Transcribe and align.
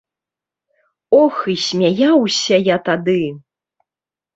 Ох, 1.21 1.35
і 1.55 1.57
смяяўся 1.67 2.55
я 2.75 2.83
тады! 2.93 3.23